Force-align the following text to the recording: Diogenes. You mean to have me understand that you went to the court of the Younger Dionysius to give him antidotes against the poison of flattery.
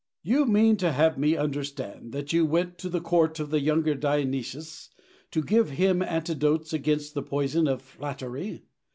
Diogenes. 0.25 0.47
You 0.47 0.51
mean 0.51 0.77
to 0.77 0.91
have 0.93 1.19
me 1.19 1.35
understand 1.35 2.11
that 2.11 2.33
you 2.33 2.43
went 2.43 2.79
to 2.79 2.89
the 2.89 2.99
court 3.01 3.39
of 3.39 3.51
the 3.51 3.59
Younger 3.59 3.93
Dionysius 3.93 4.89
to 5.29 5.43
give 5.43 5.69
him 5.69 6.01
antidotes 6.01 6.73
against 6.73 7.13
the 7.13 7.21
poison 7.21 7.67
of 7.67 7.83
flattery. 7.83 8.63